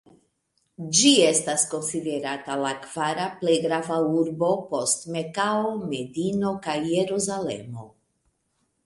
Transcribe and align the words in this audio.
Ĝi 0.99 1.09
estas 1.25 1.65
konsiderata 1.73 2.55
la 2.61 2.71
kvara 2.85 3.27
plej 3.41 3.57
grava 3.65 3.97
urbo 4.21 4.49
post 4.71 5.05
Mekao, 5.17 5.77
Medino 5.93 6.55
kaj 6.65 6.77
"Jerusalemo". 6.95 7.87